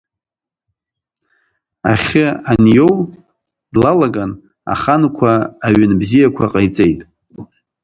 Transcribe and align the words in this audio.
Ахьы 1.91 2.25
аниоу 2.51 2.95
длалаган 3.73 4.31
аханқәа 4.73 5.31
аҩын 5.65 5.91
бзиақәа 5.99 6.45
ҟаиҵеит. 6.51 7.01